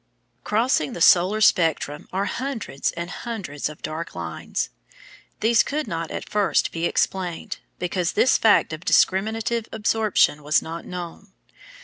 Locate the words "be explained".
6.71-7.59